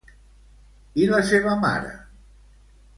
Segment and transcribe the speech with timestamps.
[1.03, 1.95] I la seva mare?